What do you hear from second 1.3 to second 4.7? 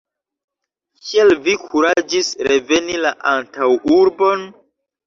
vi kuraĝis reveni la antaŭurbon?